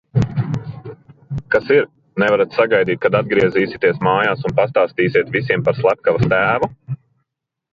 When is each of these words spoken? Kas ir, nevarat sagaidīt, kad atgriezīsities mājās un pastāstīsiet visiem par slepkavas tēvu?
Kas 1.55 1.67
ir, 1.75 1.85
nevarat 2.23 2.57
sagaidīt, 2.61 2.99
kad 3.03 3.17
atgriezīsities 3.21 4.01
mājās 4.09 4.43
un 4.51 4.57
pastāstīsiet 4.61 5.31
visiem 5.37 5.67
par 5.69 5.81
slepkavas 5.83 6.29
tēvu? 6.33 6.73